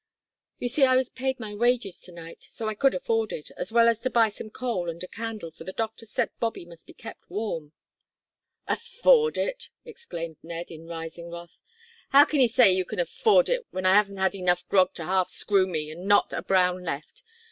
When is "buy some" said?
4.09-4.49